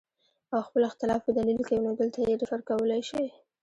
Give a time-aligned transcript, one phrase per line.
[0.53, 3.27] او خپل اختلاف پۀ دليل کوي نو دلته ئې ريفر کولے شئ